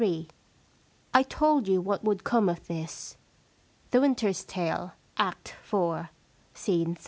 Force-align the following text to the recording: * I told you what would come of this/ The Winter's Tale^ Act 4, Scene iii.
* 0.51 1.13
I 1.13 1.21
told 1.21 1.67
you 1.67 1.79
what 1.79 2.03
would 2.03 2.23
come 2.23 2.49
of 2.49 2.65
this/ 2.65 3.17
The 3.91 4.01
Winter's 4.01 4.43
Tale^ 4.43 4.93
Act 5.17 5.53
4, 5.61 6.09
Scene 6.55 6.87
iii. 6.93 6.97